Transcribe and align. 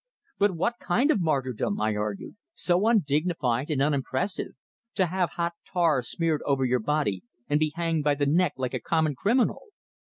"But 0.39 0.55
what 0.55 0.79
kind 0.81 1.11
of 1.11 1.21
martyrdom!" 1.21 1.79
I 1.79 1.95
argued. 1.95 2.35
"So 2.55 2.87
undignified 2.87 3.69
and 3.69 3.83
unimpressive! 3.83 4.53
To 4.95 5.05
have 5.05 5.29
hot 5.37 5.53
tar 5.63 6.01
smeared 6.01 6.41
over 6.43 6.65
your 6.65 6.79
body, 6.79 7.21
and 7.47 7.59
be 7.59 7.71
hanged 7.75 8.03
by 8.03 8.15
the 8.15 8.25
neck 8.25 8.53
like 8.57 8.73
a 8.73 8.79
common 8.79 9.13
criminal!" 9.13 9.65